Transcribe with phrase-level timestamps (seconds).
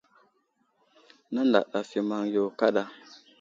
[1.33, 2.83] Nənday ɗaf i maŋ yo kaɗa.